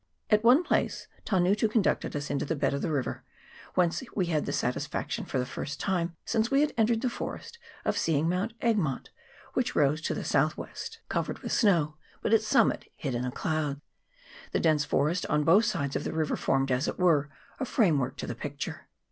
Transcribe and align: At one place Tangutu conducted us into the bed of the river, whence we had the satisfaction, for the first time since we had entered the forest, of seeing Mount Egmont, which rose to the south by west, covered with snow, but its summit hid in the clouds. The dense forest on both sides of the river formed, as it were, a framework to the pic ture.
At 0.31 0.43
one 0.43 0.63
place 0.63 1.07
Tangutu 1.25 1.67
conducted 1.69 2.15
us 2.15 2.31
into 2.31 2.43
the 2.43 2.55
bed 2.55 2.73
of 2.73 2.81
the 2.81 2.91
river, 2.91 3.23
whence 3.75 4.01
we 4.15 4.25
had 4.25 4.47
the 4.47 4.51
satisfaction, 4.51 5.25
for 5.25 5.37
the 5.37 5.45
first 5.45 5.79
time 5.79 6.15
since 6.25 6.49
we 6.49 6.61
had 6.61 6.73
entered 6.75 7.01
the 7.01 7.07
forest, 7.11 7.59
of 7.85 7.95
seeing 7.95 8.27
Mount 8.27 8.53
Egmont, 8.61 9.11
which 9.53 9.75
rose 9.75 10.01
to 10.01 10.15
the 10.15 10.23
south 10.23 10.55
by 10.55 10.63
west, 10.63 11.01
covered 11.07 11.37
with 11.43 11.51
snow, 11.51 11.97
but 12.23 12.33
its 12.33 12.47
summit 12.47 12.91
hid 12.95 13.13
in 13.13 13.21
the 13.21 13.29
clouds. 13.29 13.79
The 14.53 14.59
dense 14.59 14.85
forest 14.85 15.27
on 15.27 15.43
both 15.43 15.65
sides 15.65 15.95
of 15.95 16.03
the 16.03 16.13
river 16.13 16.35
formed, 16.35 16.71
as 16.71 16.87
it 16.87 16.97
were, 16.97 17.29
a 17.59 17.65
framework 17.65 18.17
to 18.17 18.25
the 18.25 18.33
pic 18.33 18.57
ture. 18.57 18.87